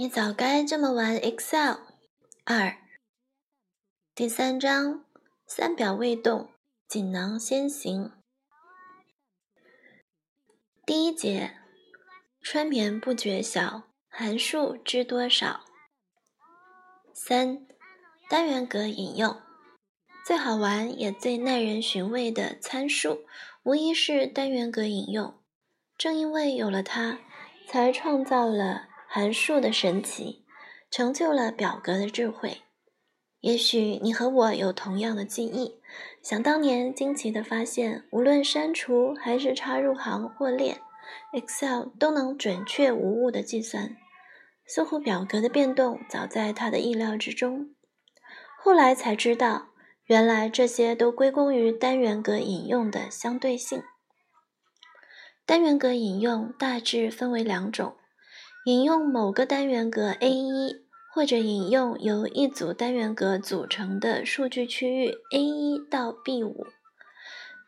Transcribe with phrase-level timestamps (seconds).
[0.00, 1.76] 你早该这么玩 Excel。
[2.46, 2.78] 二，
[4.14, 5.04] 第三章，
[5.46, 6.48] 三表未动，
[6.88, 8.10] 锦囊先行。
[10.86, 11.58] 第一节，
[12.40, 15.66] 春眠不觉晓，寒数知多少。
[17.12, 17.66] 三，
[18.30, 19.38] 单元格引用，
[20.24, 23.26] 最好玩也最耐人寻味的参数，
[23.64, 25.38] 无疑是单元格引用。
[25.98, 27.18] 正因为有了它，
[27.68, 28.88] 才创造了。
[29.12, 30.44] 函数的神奇，
[30.88, 32.58] 成就了表格的智慧。
[33.40, 35.80] 也许你和我有同样的记忆，
[36.22, 40.80] 想当年惊奇的发现，无论删除还是插入行或列
[41.32, 43.96] ，Excel 都能准确无误的计算。
[44.64, 47.74] 似乎表格的变动早在他的意料之中。
[48.62, 49.70] 后来才知道，
[50.04, 53.82] 原来这些都归功于单元格引用的相对性。
[55.44, 57.96] 单元格引用大致分为两种。
[58.66, 60.82] 引用某个单元格 A1，
[61.14, 66.66] 或者引用由一组单元格组成的数据区域 A1 到 B5。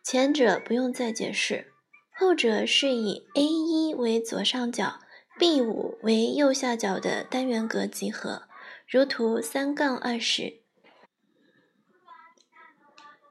[0.04, 1.72] 前者不用再解释，
[2.14, 4.98] 后者是以 A1 为左上角
[5.38, 8.42] ，B5 为右下角的单元格集合，
[8.86, 10.60] 如图三杠二十。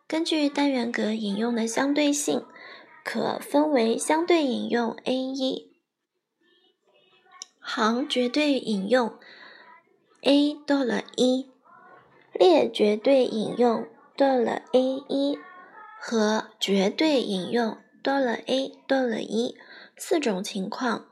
[0.07, 2.43] 根据单元格引用的相对性，
[3.05, 5.70] 可分为相对引用 A1。
[7.61, 9.17] 行绝对引用
[10.21, 11.49] a 多了一，
[12.33, 15.37] 列绝对引用多了 a 一
[15.99, 19.55] 和绝对引用多了 a 多了一
[19.95, 21.05] 四种情况。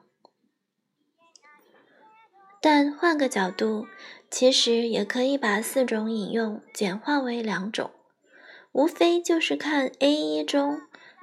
[2.60, 3.88] 但换个角度，
[4.30, 7.92] 其实也可以把四种引用简化为两种，
[8.74, 10.82] 无非就是看 a 一中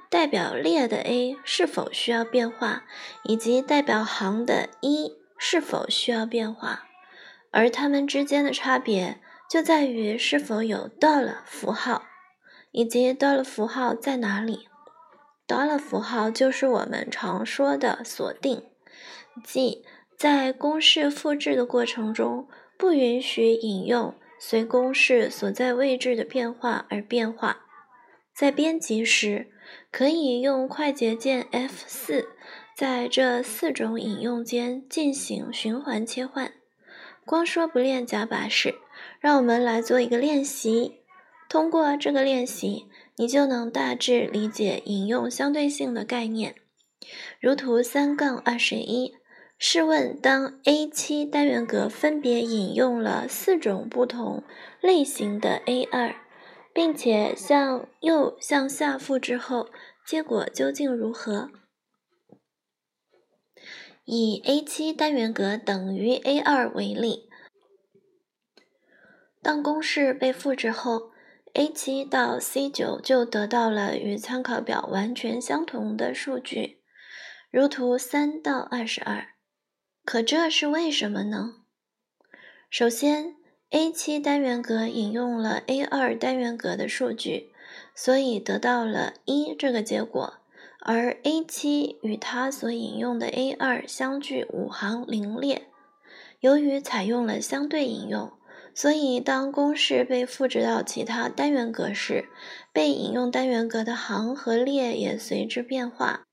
[0.09, 2.83] 代表列的 a 是否需要变化，
[3.23, 5.17] 以及代表行的一。
[5.39, 6.87] 是否需要变化，
[7.51, 12.07] 而它们之间的差别就在于是否有 dollar 符号，
[12.71, 14.67] 以及 dollar 符号在哪里。
[15.47, 18.63] dollar 符号就是我们常说的锁定，
[19.43, 19.85] 即
[20.17, 27.59] 在公式复制的过程中，不允许引用随公式所在位置的变化而变化。
[28.33, 29.51] 在编辑时，
[29.91, 32.25] 可以用快捷键 F4。
[32.75, 36.53] 在这四种引用间进行循环切换。
[37.25, 38.75] 光说不练假把式，
[39.19, 41.01] 让我们来做一个练习。
[41.49, 42.85] 通过这个练习，
[43.15, 46.55] 你就能大致理解引用相对性的概念。
[47.39, 49.15] 如图三杠二十一，
[49.57, 54.43] 试问当 A7 单元格分别引用了四种不同
[54.81, 56.13] 类型的 A2，
[56.77, 59.71] 并且向右向下复制后，
[60.05, 61.49] 结果究竟如何？
[64.05, 67.31] 以 A7 单元格等于 A2 为例，
[69.41, 71.09] 当公式被复制后
[71.55, 76.83] ，A7 到 C9 就得到了与参考表完全相同的数据，
[77.49, 79.29] 如图3到22。
[80.05, 81.55] 可这是为什么呢？
[82.69, 83.35] 首先
[83.71, 87.51] ，A7 单元格引用了 A2 单元格的数据，
[87.93, 90.35] 所以得到了一这个结果。
[90.79, 95.67] 而 A7 与它所引用的 A2 相距五行零列，
[96.39, 98.31] 由于采用了相对引用，
[98.73, 102.29] 所以当公式被复制到其他单元格时，
[102.71, 106.23] 被引用单元格的行和列也随之变化，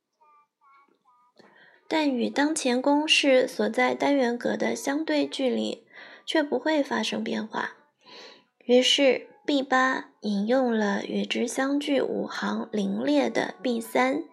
[1.88, 5.83] 但与当前公式所在单元格的相对距离
[6.26, 7.74] 却不会发生变化。
[8.64, 14.24] 于是 B8 引用了与之相距五行零列的 B3。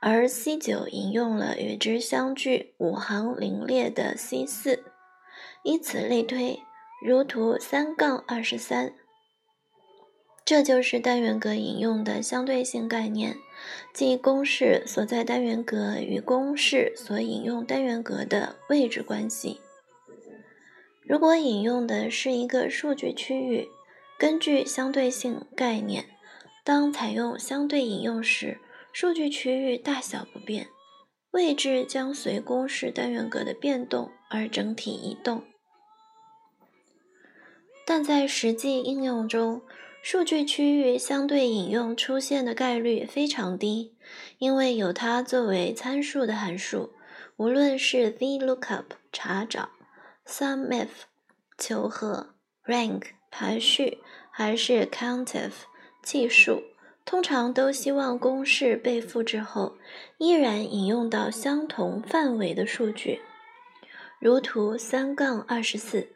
[0.00, 4.84] 而 C 九引用了与之相距五行零列的 C 四，
[5.64, 6.60] 以此类推，
[7.04, 8.94] 如图三杠二十三。
[10.44, 13.36] 这就是单元格引用的相对性概念，
[13.92, 19.60] 即公式所在单元格与公式所引用单元格的位置关系。
[21.08, 23.66] 如果引用的是一个数据区域，
[24.18, 26.04] 根据相对性概念，
[26.62, 28.58] 当采用相对引用时，
[28.92, 30.68] 数据区域大小不变，
[31.30, 35.44] 位置将随公式单元格的变动而整体移动。
[37.86, 39.62] 但在实际应用中，
[40.02, 43.94] 数据区域相对引用出现的概率非常低，
[44.36, 46.92] 因为有它作为参数的函数，
[47.38, 49.70] 无论是 VLOOKUP 查找、
[50.28, 50.88] SUMIF
[51.56, 52.34] 求和、
[52.66, 53.98] Rank 排序，
[54.30, 55.52] 还是 COUNTIF
[56.02, 56.62] 计数。
[57.06, 59.78] 通常都希望公式被复制后，
[60.18, 63.22] 依然引用到相同范围的数据。
[64.18, 66.08] 如图三杠二十四。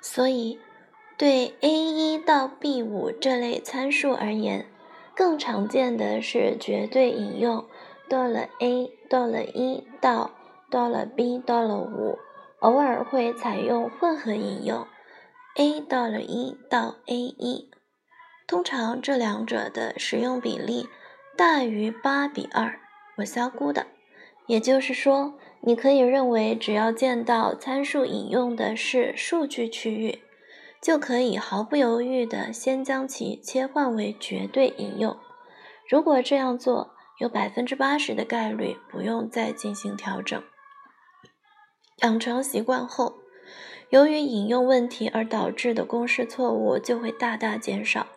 [0.00, 0.58] 所以，
[1.16, 4.66] 对 a 一到 b 五这类参数而言，
[5.14, 7.64] 更常见的是绝对引用，
[8.08, 10.32] 到了 a 多了一到
[10.74, 12.18] 到到了 b 到了五，
[12.58, 14.84] 偶尔会采用混合引用
[15.54, 17.70] ，a 到了一到 a 一。
[18.48, 20.88] 通常这两者的使用比例
[21.36, 22.80] 大于八比二，
[23.18, 23.86] 我瞎估的。
[24.48, 30.22] 也就是说，你可以认为，只要见到参数引用的是数据区域，
[30.82, 35.16] 就可以毫不犹豫地先将其切换为绝对引用。
[35.88, 36.90] 如果这样做，
[37.20, 40.42] 有百分之八十的概率不用再进行调整。
[42.02, 43.14] 养成习惯后，
[43.90, 48.08] 由于引用问题而导致的公式错误就会大大减少。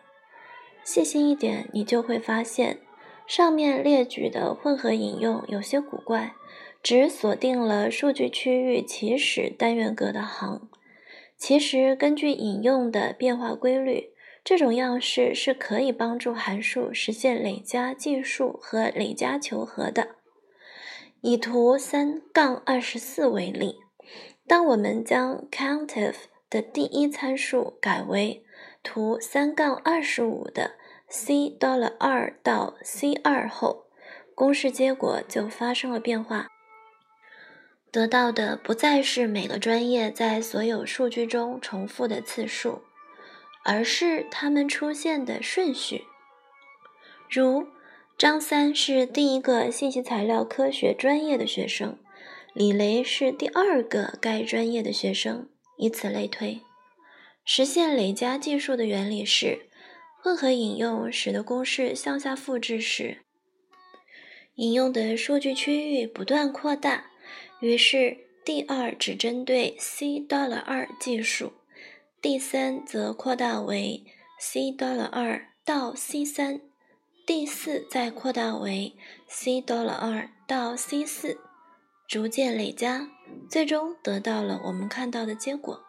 [0.84, 2.80] 细心一点，你就会发现，
[3.26, 6.34] 上面列举的混合引用有些古怪，
[6.82, 10.68] 只锁定了数据区域起始单元格的行。
[11.36, 14.10] 其实，根据引用的变化规律，
[14.42, 20.17] 这种样式是可以帮助函数实现累加计数和累加求和的。
[21.20, 23.80] 以图三杠二十四为例，
[24.46, 26.14] 当我们将 countif
[26.48, 28.44] 的第一参数改为
[28.82, 30.76] 图三杠二十五的
[31.08, 33.86] c 到了二到 c 二后，
[34.34, 36.46] 公式结果就发生了变化。
[37.90, 42.82] 得到的不再是每个专业在所有数据中重复的次数，
[43.64, 46.04] 而是它们出现的顺序。
[47.28, 47.66] 如
[48.18, 51.96] 张三是第一个信息材料科学专业的学生，
[52.52, 56.60] 李雷是第二个该专业的学生，以此类推。
[57.44, 59.68] 实现累加计数的原理是，
[60.20, 63.18] 混合引用使得公式向下复制时，
[64.56, 67.12] 引用的数据区域不断扩大。
[67.60, 71.52] 于是第二只针对 c 到了二计数，
[72.20, 74.02] 第三则扩大为
[74.40, 76.60] c 到了二到 c 三，
[77.28, 78.96] 第四再扩大为
[79.26, 81.38] c 到了二到 c 四，
[82.06, 83.06] 逐渐累加，
[83.50, 85.84] 最终得到了我们看到的结果。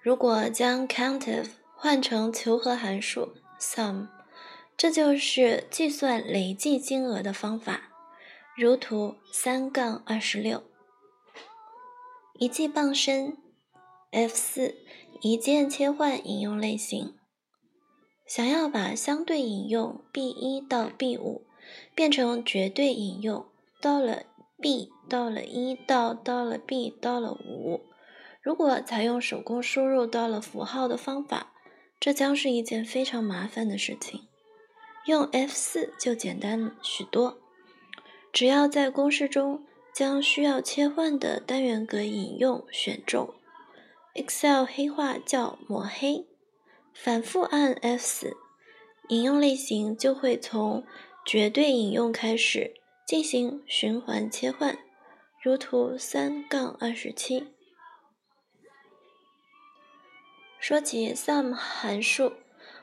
[0.00, 4.06] 如果将 countif 换成求和函数 sum，
[4.76, 7.90] 这就是计算累计金额的方法。
[8.56, 10.62] 如图三杠二十六，
[12.38, 13.36] 一记傍身
[14.12, 14.76] F 四
[15.20, 17.16] 一键切换引用类型。
[18.26, 21.42] 想要把相对引用 B 一到 B 五
[21.94, 23.46] 变成绝对引用，
[23.80, 24.24] 到了
[24.60, 27.82] B 到了一到到了 B 到了五。
[28.42, 31.52] 如果采用手工输入到了符号的方法，
[31.98, 34.22] 这将是一件非常麻烦的事情。
[35.06, 37.38] 用 F 四就简单许多，
[38.32, 43.32] 只要在公式中将需要切换的单元格引用选中
[44.14, 46.26] ，Excel 黑化叫抹黑，
[47.02, 48.36] 反复按 F 四，
[49.08, 50.84] 引用类型就会从
[51.24, 52.74] 绝对引用开始
[53.06, 54.76] 进行循环切换，
[55.40, 57.48] 如图三杠二十七。
[60.58, 62.32] 说起 sum 函数，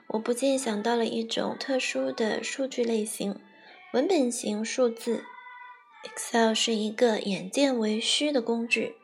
[0.08, 3.42] 我不禁想到了一种特殊的数据类型——
[3.94, 5.26] 文本型数字。
[6.04, 8.96] Excel 是一个眼见为虚的工具，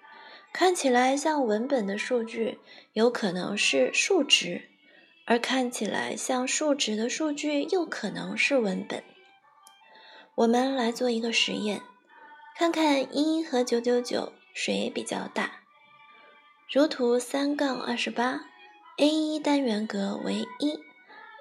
[0.54, 2.60] 看起来像文本的数据
[2.94, 4.69] 有可能是数值，
[5.30, 9.04] 而看起来像数值的数据又可能是文本。
[10.34, 11.84] 我们来做一个实验，
[12.58, 15.62] 看看一和九九九谁比较大。
[16.74, 18.42] 如图三杠二十八。
[18.98, 20.78] A 一单元格为一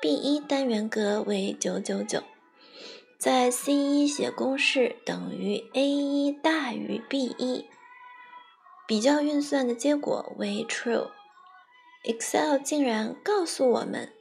[0.00, 2.22] ，B 一单元格为九九九，
[3.18, 7.66] 在 C 一写公式等于 A 一大于 B 一，
[8.86, 11.10] 比较运算的结果为 true。
[12.04, 14.12] Excel 竟然告诉我们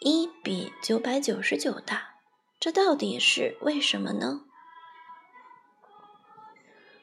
[0.00, 2.16] 一比九百九十九大，
[2.60, 4.42] 这到底是为什么呢？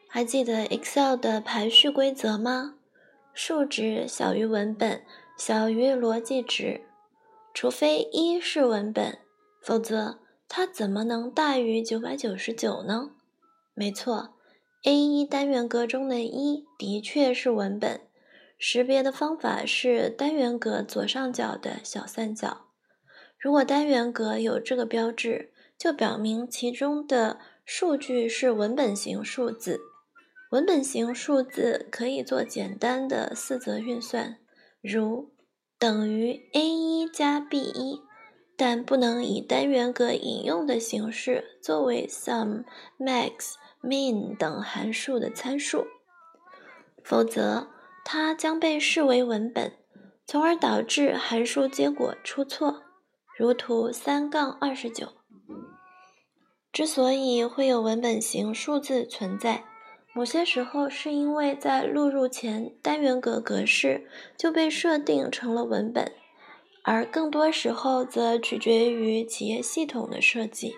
[0.07, 2.75] 还记得 Excel 的排序规则吗？
[3.33, 5.03] 数值小于文本。
[5.37, 6.81] 小于逻辑值，
[7.51, 9.17] 除非一是文本，
[9.59, 13.09] 否则它怎么能大于九百九十九呢？
[13.73, 14.35] 没错
[14.83, 18.01] ，A 一单元格中的一的确是文本，
[18.63, 22.67] 识别的方法是单元格左上角的小三角。
[23.39, 29.79] 如果单元格有这个标志，就表明其中的数据是文本型数字。
[30.51, 34.37] 文本型数字可以做简单的四则运算。
[34.79, 35.31] 如
[35.79, 38.03] 等于 a 一加 b 一，
[38.55, 42.65] 但不能以单元格引用的形式作为 sum、
[42.99, 45.87] max、min 等函数的参数，
[47.03, 47.67] 否则
[48.03, 49.73] 它将被视为文本，
[50.25, 52.83] 从而导致函数结果出错。
[53.37, 55.13] 如图三杠二十九。
[56.71, 59.65] 之所以会有文本型数字存在，
[60.13, 66.11] 某些时候是因为在录入前单元格格式就被设定成了文本，
[66.83, 70.75] 而更多时候则取决于企业系统的设计。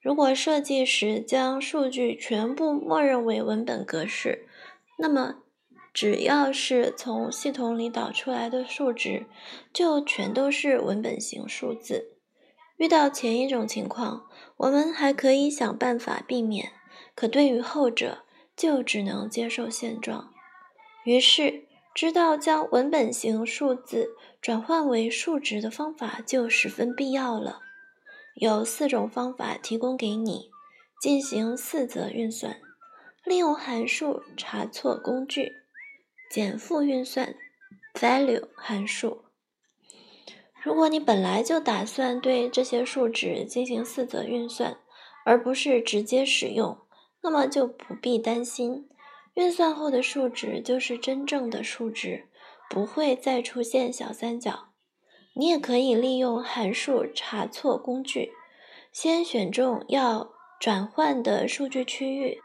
[0.00, 4.46] 如果设计时将数据全部默认为文本格式，
[4.98, 5.36] 那么
[6.00, 9.26] 只要是从系统里导出来的数值，
[9.72, 12.12] 就全都是文本型数字。
[12.76, 14.28] 遇到前一种情况，
[14.58, 16.70] 我们还可以想办法避免。
[17.16, 18.18] 可对于后者，
[18.54, 20.32] 就只能接受现状。
[21.02, 27.58] 于是，知道将文本型数字转换为数值的方法就十分必要了。
[28.36, 30.48] 有四种方法提供给你
[31.02, 32.60] 进行四则运算：
[33.24, 35.54] 利用函数查错工具、
[36.30, 37.34] 减负运算、
[37.94, 39.24] value 函数。
[40.62, 44.78] 如果你本来就打算对这些数值进行四则运算，
[45.24, 46.78] 而不是直接使用，
[47.22, 48.88] 那么就不必担心，
[49.34, 52.28] 运算后的数值就是真正的数值，
[52.68, 54.68] 不会再出现小三角。
[55.34, 58.32] 你也可以利用函数查错工具，
[58.92, 62.40] 先选中要转换的数据区域，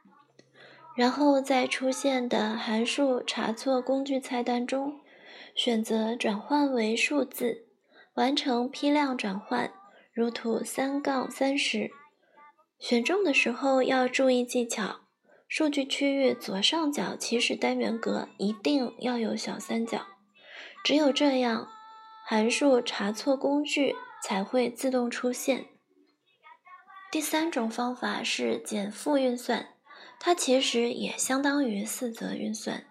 [0.96, 5.00] 然后在出现的函数查错工具菜单中
[5.56, 7.68] 选择转换为数字。
[8.16, 9.74] 完成批量转换，
[10.14, 11.90] 如图三杠三十。
[12.78, 15.00] 选中的时候要注意技巧：
[15.48, 20.06] 数据区域左上角起始单元格一定要有小三角，
[20.84, 21.68] 只有这样，
[22.28, 25.66] 函数查错工具才会自动出现。
[27.12, 29.70] 第三种方法是减负运算，
[30.26, 32.86] 它其实也相当于四则运算，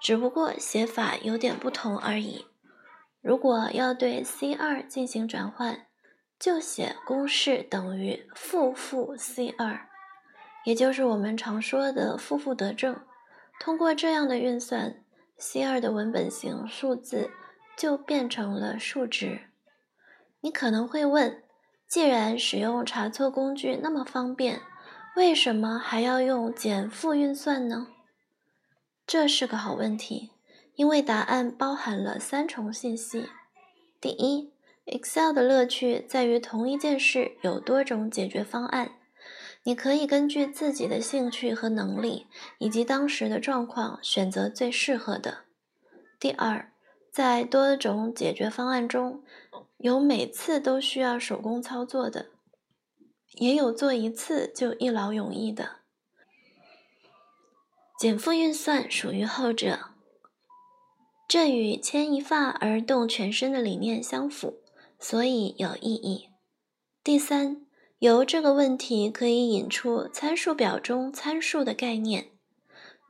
[0.00, 2.46] 只不过写法有点不同而已。
[3.20, 5.86] 如果要对 C 二进行转换，
[6.38, 9.86] 就写公式等于负负 C 二，
[10.64, 12.98] 也就是我们常说的负负得正。
[13.60, 15.04] 通过这样的运算
[15.36, 17.30] ，C 二的文本型数字
[17.76, 19.40] 就变成了数值。
[20.40, 21.42] 你可能会问，
[21.86, 24.62] 既然使用查错工具那么方便，
[25.16, 27.88] 为什么还要用减负运算呢？
[29.06, 30.30] 这是个好问题。
[30.74, 33.26] 因为答案包含了三重信息：
[34.00, 34.52] 第一
[34.86, 38.92] ，Excel 的乐趣在于同一件事有多种解决方案，
[39.64, 45.38] 你可以根据自己的兴趣和能力以及当时的状况选择最适合的；
[46.20, 46.70] 第二，
[47.10, 49.24] 在多种解决方案中，
[49.78, 52.26] 有每次都需要手工操作的，
[53.34, 55.76] 也有做一次就一劳永逸的。
[57.98, 59.80] 减负运算属于后者。
[61.28, 64.62] 这与牵一发而动全身的理念相符，
[64.98, 66.30] 所以有意义。
[67.04, 67.66] 第三，
[67.98, 72.30] 由这个问题可以引出参数表中参数的概念。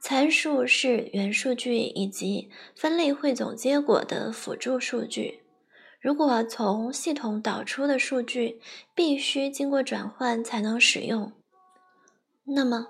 [0.01, 5.38] 参数是元数据以及分类汇总结果的辅助数据。
[6.01, 8.61] 如果从系统导出的数据
[8.95, 11.33] 必须经过转换才能使用，
[12.45, 12.89] 那么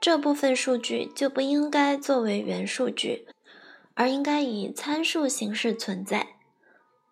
[0.00, 3.26] 这部分数据就不应该作为元数据。
[3.98, 6.36] 而应该以参数形式存在，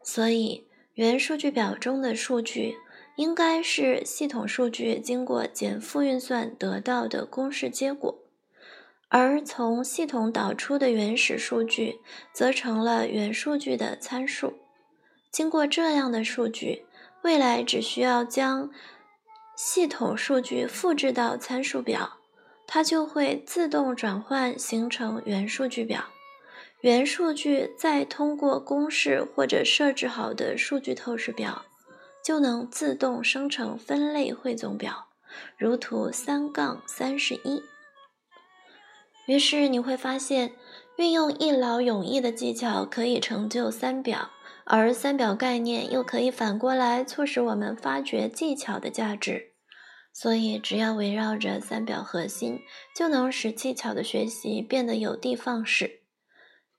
[0.03, 2.77] 所以元数据表中的数据
[3.17, 8.19] 应该是系统数据经过减负运算得到的公式结果，
[9.09, 12.01] 而从系统导出的原始数据
[12.35, 14.53] 则成了原数据的参数。
[15.35, 16.87] 经过这样的数据，
[17.23, 18.71] 未来只需要将
[19.57, 22.19] 系统数据复制到参数表，
[22.69, 26.05] 它就会自动转换形成原数据表。
[26.83, 31.65] 原数据再通过公式或者设置好的数据透视表，
[32.25, 35.09] 就能自动生成分类汇总表，
[35.59, 37.61] 如图三杠三十一。
[39.27, 40.53] 于是你会发现，
[40.97, 44.31] 运用一劳永逸的技巧可以成就三表，
[44.65, 49.53] 而三表概念又可以反过来促使我们发掘技巧的价值。
[50.13, 52.61] 所以，只要围绕着三表核心，
[52.95, 56.03] 就能使技巧的学习变得有的放矢。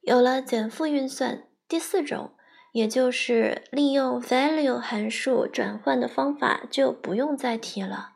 [0.02, 2.32] 有了减负运算，第四种，
[2.72, 8.14] 也就是利用 value 函数转换的方法就不用再提了，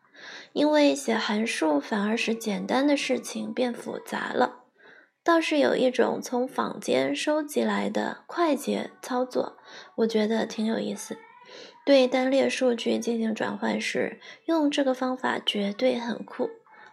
[0.54, 4.59] 因为写函数反而使简单的事情变复杂了。
[5.30, 9.58] 倒是有一种从坊间收集来的快捷操作，
[9.98, 11.20] 我觉得挺有意思。
[11.86, 16.50] 对单列数据进行转换时，用这个方法绝对很酷。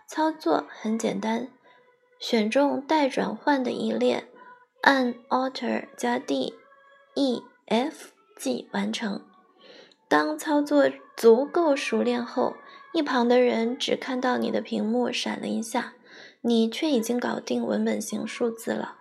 [0.07, 1.49] 操作很简单，
[2.19, 4.29] 选中待转换的一列，
[4.83, 6.53] 按 Alt 加 D
[7.15, 9.25] E F G 完成。
[10.09, 12.55] 当操作足够熟练后，
[12.93, 15.95] 一旁的人只看到你的屏幕闪了一下，
[16.47, 18.95] 你却已经搞定文本型数字了。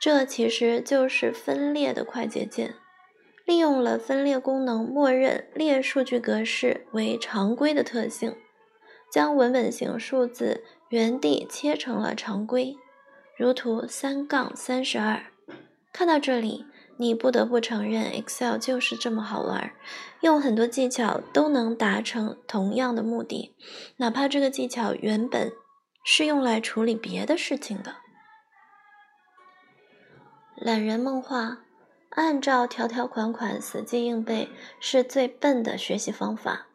[0.00, 2.76] 这其实就是分列的快捷键，
[3.44, 8.34] 利用了分列功能默认列数据格式为常规的特性，
[9.12, 12.74] 将文本型数字原地切成了常规，
[13.36, 15.26] 如图三杠三十二。
[15.92, 16.64] 看到这里，
[16.96, 19.72] 你不得不承认，Excel 就是这么好玩，
[20.22, 23.54] 用很多技巧都能达成同样的目的，
[23.98, 25.52] 哪怕这个技巧原本
[26.04, 27.96] 是用来处理别的事情的。
[30.56, 31.58] 懒人梦话：
[32.10, 34.48] 按照条条款款死记硬背
[34.80, 36.66] 是最笨的学习方法。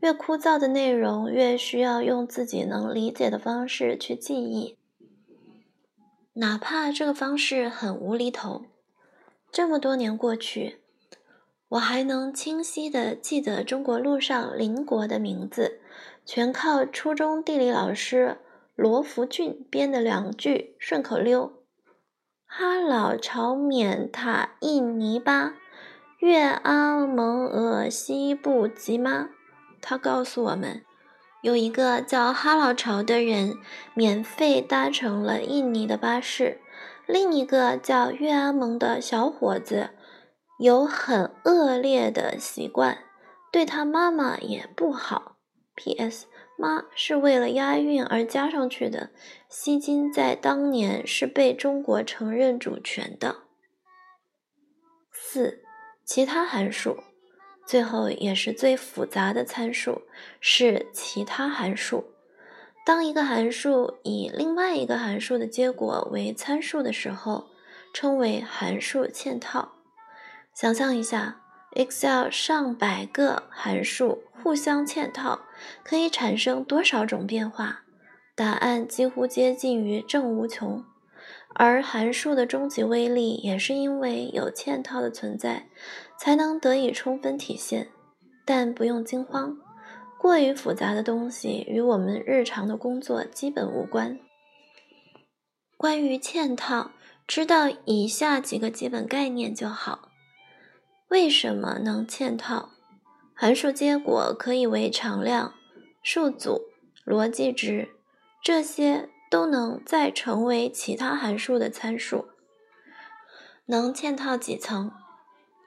[0.00, 4.78] 越枯燥的内容，越需要用自己能理解的方式去记忆，
[6.32, 8.64] 哪怕这个方式很无厘头。
[9.52, 10.80] 这么多年过去，
[11.68, 15.82] 我还能清晰地记得中国路上邻国的名字，
[16.24, 18.38] 全靠初中地理老师
[18.80, 21.52] 罗福俊编的两句顺口溜。
[22.46, 25.52] 哈老朝缅塔印尼巴，
[26.18, 29.28] 越阿蒙俄西部吉吗？
[29.82, 30.82] 他告诉我们，
[31.42, 33.58] 有一个叫哈老朝的人
[33.92, 36.62] 免费搭乘了印尼的巴士，
[37.06, 39.90] 另一个叫越阿蒙的小伙子
[40.58, 42.96] 有很恶劣的习惯，
[43.52, 45.36] 对他妈妈也不好。
[45.74, 46.26] P.S.
[46.60, 49.10] 妈是为了押韵而加上去的。
[49.48, 53.36] 西金在当年是被中国承认主权的。
[55.10, 55.62] 四，
[56.04, 56.98] 其他函数，
[57.66, 60.02] 最后也是最复杂的参数
[60.40, 62.04] 是其他函数。
[62.84, 67.50] 当一个函数以另外一个函数的结果为参数的时候，
[67.92, 69.72] 称为函数嵌套。
[70.54, 71.42] 想象一下
[71.76, 75.40] ，Excel 上百个函数互相嵌套。
[75.82, 77.82] 可以产生多少种变化？
[78.34, 80.82] 答案几乎接近于正无穷。
[81.54, 85.68] 而函数的终极威力，也是因为有嵌套的存在，
[86.18, 87.88] 才能得以充分体现。
[88.46, 89.58] 但不用惊慌，
[90.18, 94.18] 过于复杂的东西与我们日常的工作基本无关。
[95.76, 96.92] 关于嵌套，
[97.26, 100.08] 知道以下几个基本概念就好。
[101.08, 102.70] 为什么能嵌套？
[103.40, 105.54] 函数结果可以为常量、
[106.02, 106.66] 数组、
[107.06, 107.88] 逻辑值，
[108.42, 112.28] 这些都能再成为其他函数的参数。
[113.64, 114.92] 能嵌套几层？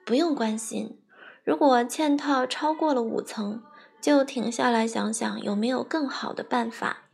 [0.05, 1.01] 不用关心。
[1.43, 3.63] 如果嵌套超过了五层，
[3.99, 7.05] 就停下来想想有没有更好的办法。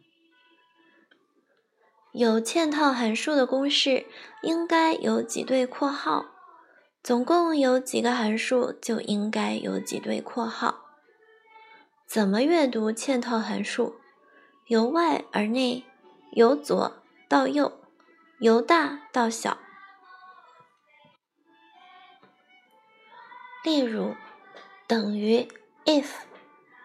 [2.11, 4.05] 有嵌套函数的公式
[4.41, 6.25] 应该有几对括号。
[7.01, 10.81] 总共有几个函数，就应该有几对括号。
[12.05, 13.95] 怎么阅读嵌套函数？
[14.67, 15.85] 由外而内，
[16.33, 16.93] 由左
[17.27, 17.79] 到右，
[18.39, 19.57] 由大到小。
[23.63, 24.15] 例如，
[24.85, 25.47] 等于
[25.85, 26.07] if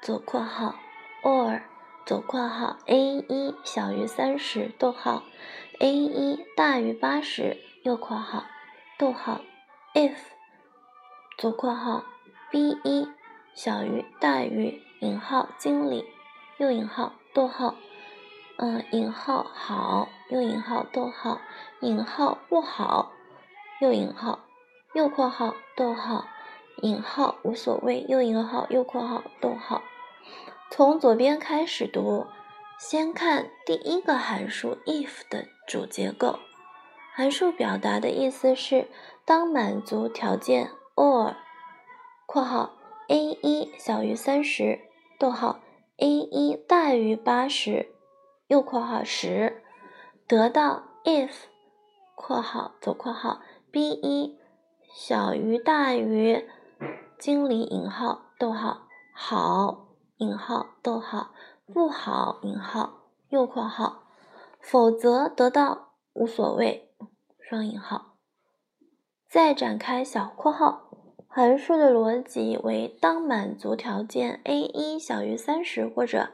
[0.00, 0.76] 左括号
[1.22, 1.62] or
[2.06, 5.24] 左括号 a 一小于三十，逗号
[5.80, 8.46] a 一大于八十，右括号，
[8.96, 9.40] 逗号。
[9.94, 10.16] If
[11.38, 12.04] 左括号
[12.50, 13.08] b 一
[13.54, 16.04] 小于大于引号经理
[16.58, 17.76] 右引号逗号
[18.56, 21.40] 嗯引号好右引号逗号
[21.80, 23.12] 引号不好
[23.80, 24.40] 右引号
[24.94, 26.26] 右括号逗号
[26.82, 29.80] 引号无所谓右引号右括号逗号
[30.70, 32.26] 从左边开始读，
[32.80, 36.40] 先看第一个函数 if 的主结构。
[37.14, 38.88] 函数表达的意思是，
[39.26, 41.34] 当满足条件 or（
[42.26, 42.74] 括号
[43.08, 44.80] a 一小于三十，
[45.18, 45.60] 逗号
[45.96, 47.94] a 一大于八十，
[48.48, 49.62] 右括号十），
[50.28, 51.32] 得到 if（
[52.14, 54.38] 括号左括号 b 一
[54.94, 56.48] 小于大于
[57.18, 61.32] 经理引号逗号好引号逗号
[61.72, 64.04] 不好引号右括号），
[64.60, 66.94] 否则得到无所谓。
[67.40, 68.13] 双引号，
[69.34, 70.90] 再展开小括号，
[71.26, 76.28] 函数的逻辑为：当满足条件 a 一小于三十或者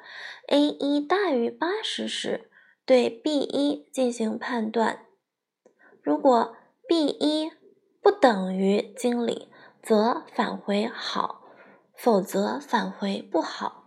[0.48, 2.50] a 一大于八十时，
[2.84, 5.06] 对 b 一进行判断。
[6.02, 6.54] 如果
[6.86, 7.50] b 一
[8.02, 9.48] 不等于经理，
[9.82, 11.40] 则返回好，
[11.96, 13.86] 否则返回不好。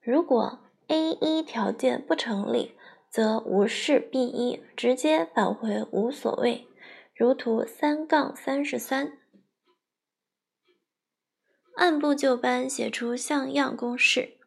[0.00, 2.76] 如果 a 一条件不成立，
[3.10, 6.68] 则无视 b 一，直接返回无所谓。
[7.22, 9.16] 如图三杠三十三，
[11.76, 14.38] 按部就班写出像样公式。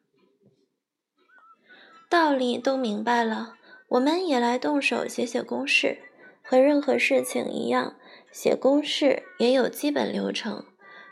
[2.09, 3.55] 道理都明白了，
[3.91, 5.99] 我们也来动手写写公式。
[6.43, 7.95] 和任何事情一样，
[8.29, 10.65] 写公式也有基本流程、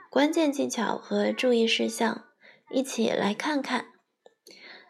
[0.09, 2.25] 关键技巧和注意事项，
[2.71, 3.85] 一起来看看。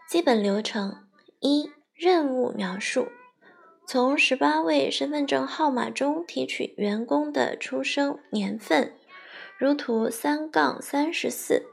[0.09, 1.07] 基本流程
[1.39, 3.09] 一：任务描述。
[3.85, 8.93] 从十八位身份证号码中提取员工的出生年份，
[9.57, 11.63] 如图三杠三十四。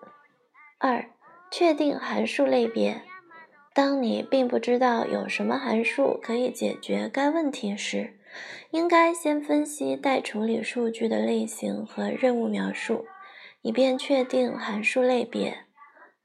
[0.79, 1.11] 二、
[1.51, 3.03] 确定函数类别。
[3.73, 8.19] 当你并不知道有什么函数可以解决该问题时，
[8.73, 13.07] 应该先分析待处理数据的类型和任务描述，
[13.63, 15.67] 以便确定函数类别。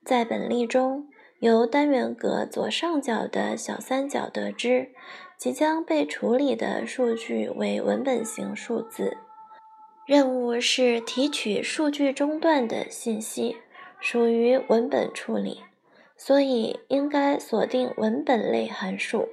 [0.04, 1.08] 在本例中，
[1.40, 4.92] 由单元格左上角的小三角得知，
[5.38, 9.18] 即将被处理的数据为文本型数字。
[10.06, 13.58] 任务是提取数据中段的信息，
[14.00, 15.64] 属于文本处理。
[16.18, 19.28] 所以应该锁定文本类函数，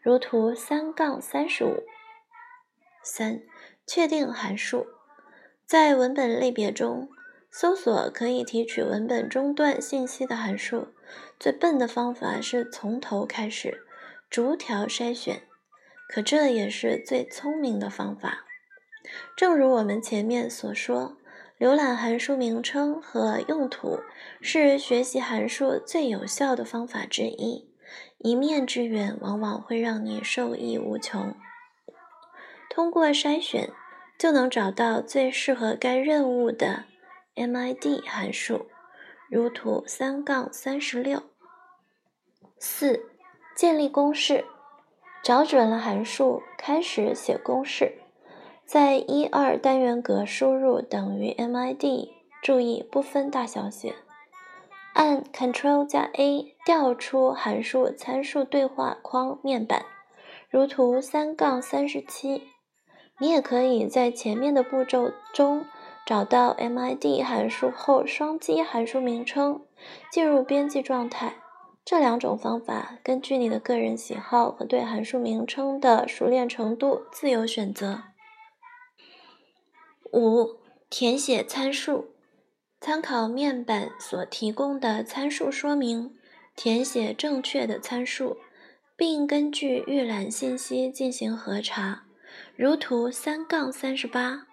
[0.00, 1.82] 如图三杠三十五。
[3.02, 3.42] 三、
[3.86, 4.86] 确定函数，
[5.66, 7.10] 在文本类别中，
[7.50, 10.88] 搜索可以提取文本中段信息的函数。
[11.38, 13.82] 最笨的方法是从头开始，
[14.32, 15.42] 逐条筛选，
[16.08, 18.46] 可这也是最聪明的方法。
[19.36, 21.18] 正如我们前面所说。
[21.58, 24.00] 浏览函数名称和用途
[24.40, 27.70] 是学习函数最有效的方法之一，
[28.18, 31.36] 一面之缘往往会让你受益无穷。
[32.68, 33.70] 通过筛选，
[34.18, 36.86] 就能找到最适合该任务的
[37.36, 38.66] MID 函数，
[39.30, 41.22] 如图三杠三十六。
[42.58, 43.11] 四、
[43.62, 44.44] 建立公式，
[45.22, 47.92] 找准了函数，开始写公式。
[48.66, 52.08] 在一二单元格输入等于 MID，
[52.42, 53.94] 注意不分大小写。
[54.94, 59.84] 按 Ctrl 加 A 调出函数参数对话框面板，
[60.50, 62.48] 如图三杠三十七。
[63.20, 65.64] 你也可以在前面的步骤中
[66.04, 69.62] 找到 MID 函数后双击函数名称，
[70.10, 71.34] 进入编辑状态。
[71.84, 78.04] 这两种方法根据你的个人喜好和对函数名称的熟练程度自由选择。
[80.12, 82.10] 五、填写参数，
[82.80, 86.14] 参考面板所提供的参数说明，
[86.54, 88.36] 填写正确的参数，
[88.96, 92.04] 并根据预览信息进行核查。
[92.56, 94.46] 如图三杠三十八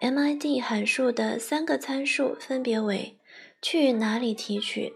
[0.00, 3.18] ，MID 函数的三个参数分别为：
[3.60, 4.94] 去哪里提取，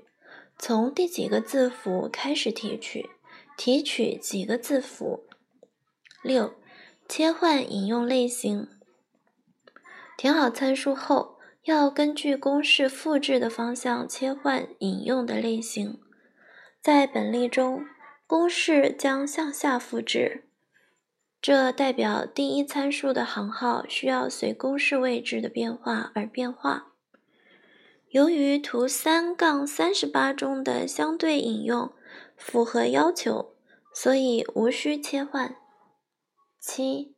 [0.58, 3.08] 从第几个字符开始提取，
[3.56, 5.24] 提取几个字符。
[6.22, 6.54] 六、
[7.08, 8.68] 切换引用类型。
[10.16, 16.00] 填好参数后，要根据公式复制的方向切换引用的类型。
[16.82, 17.84] 在本例中，
[18.26, 20.48] 公式将向下复制，
[21.40, 26.87] 这代表第一参数的行号需要随公式位置的变化而变化。
[28.10, 31.92] 由于图三杠三十八中的相对引用
[32.36, 33.54] 符合要求，
[33.92, 35.56] 所以无需切换。
[36.58, 37.14] 七、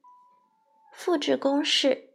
[0.93, 2.11] 复制公式。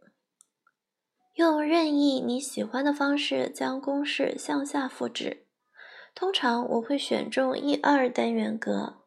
[1.36, 5.46] 用任意你喜欢的方式将公式向下复制。
[6.14, 8.98] 通常我会选中一二单元格，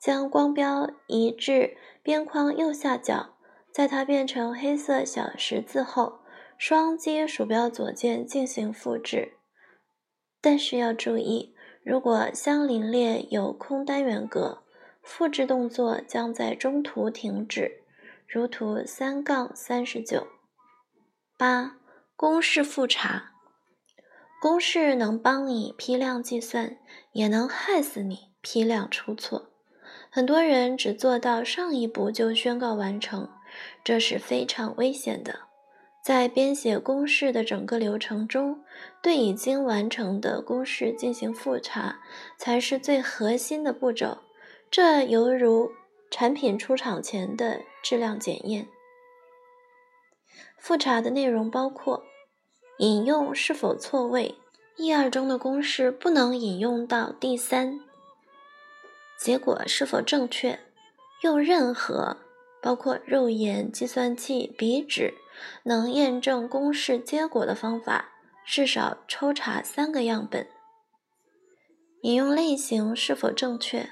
[0.00, 3.36] 将光标移至边框右下角，
[3.72, 6.20] 在它变成黑色小十字后，
[6.58, 9.34] 双击鼠标左键进行复制。
[10.40, 14.62] 但是要注意，如果相邻列有空单元格，
[15.02, 17.82] 复制动作将在中途停止。
[18.26, 20.26] 如图三杠三十九。
[21.36, 21.76] 八、
[22.16, 23.32] 公式复查。
[24.40, 26.76] 公式能帮你批量计算，
[27.12, 29.50] 也能害死你批量出错。
[30.10, 33.30] 很多人只做到上一步就宣告完成，
[33.84, 35.45] 这是非常危险的。
[36.06, 38.62] 在编写公式的整个流程中，
[39.02, 41.98] 对已经完成的公式进行复查，
[42.38, 44.18] 才是最核心的步骤。
[44.70, 45.72] 这犹如
[46.08, 48.68] 产品出厂前的质量检验。
[50.56, 52.04] 复查的内容包括：
[52.78, 54.36] 引用是否错位
[54.76, 57.80] 一二中的公式不能引用到第三；
[59.18, 60.60] 结果是否正确，
[61.22, 62.16] 用任何
[62.66, 65.14] 包括肉眼、计算器、笔纸
[65.62, 68.08] 能验证公式结果的方法，
[68.44, 70.46] 至少抽查三个样本；
[72.02, 73.90] 引用类型是否正确，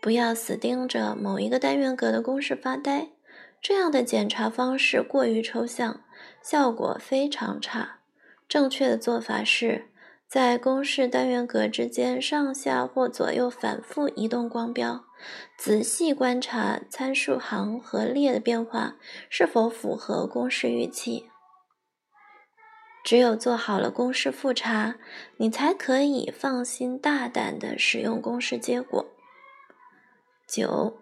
[0.00, 3.10] 不要死盯着某一个单元格的公式发呆，
[3.60, 6.02] 这样的检查方式过于抽象，
[6.42, 7.98] 效果非常差。
[8.48, 9.90] 正确的做法是
[10.26, 15.04] 在公式单元格之间上下或左右反复移动光标，
[15.56, 18.96] 仔细观察参数行和列的变化
[19.28, 21.28] 是否符合公式预期。
[23.04, 24.96] 只有做好了公式复查，
[25.36, 29.06] 你才可以放心大胆地使用公式结果。
[30.48, 30.98] 九，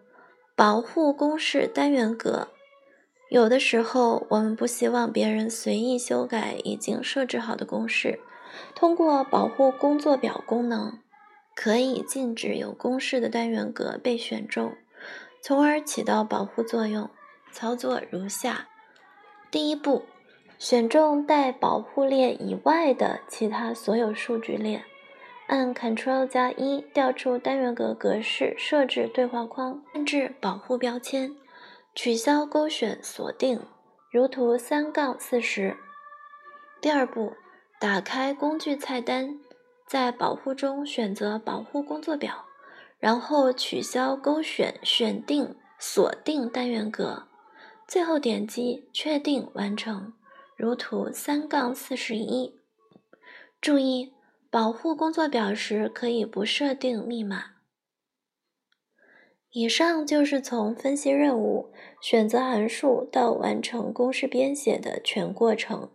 [0.55, 2.49] 保护公式单元格。
[3.31, 8.21] 有的时候，我们不希望别人随意修改已经设置好的公式。
[8.75, 11.01] 通过保护工作表功能，
[11.55, 14.77] 可以禁止有公式的单元格被选中，
[15.41, 17.09] 从而起到保护作用。
[17.53, 18.69] 操作如下：
[19.51, 20.05] 第一步。
[20.57, 24.85] 选中带保护列以外的其他所有数据列，
[25.49, 31.35] 按 Ctrl 加一调出单元格格式，设置对话框，限制保护标签，
[31.95, 33.61] 取消勾选锁定，
[34.11, 35.77] 如图三杠四十。
[36.81, 37.35] 第二步，
[37.81, 39.41] 打开工具菜单，
[39.95, 42.47] 在保护中选择保护工作表，
[42.99, 47.29] 然后取消勾选选定锁定单元格，
[47.87, 50.13] 最后点击确定完成。
[50.57, 52.59] 如图三杠四十一。
[53.61, 54.13] 注意，
[54.51, 57.53] 保护工作表时可以不设定密码。
[59.53, 65.93] 以上就是从分析任务、选择函数到完成公式编写的全过程。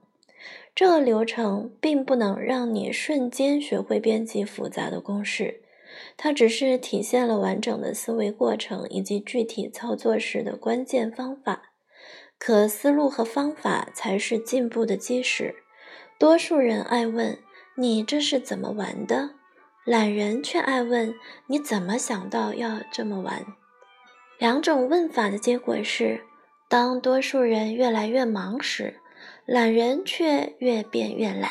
[0.80, 5.60] 这个流程并不能让你瞬间学会编辑复杂的公式，
[6.16, 11.64] 它只是体现了完整的思维过程以及具体操作时的关键方法。
[12.38, 15.54] 可思路和方法才是进步的基石。
[16.18, 17.38] 多数人爱问
[17.76, 19.32] 你这是怎么玩的，
[19.86, 21.14] 懒人却爱问
[21.48, 23.46] 你怎么想到要这么玩。
[24.38, 26.22] 两种问法的结果是，
[26.70, 29.02] 当多数人越来越忙时，
[29.52, 31.50] 懒人却越变越懒。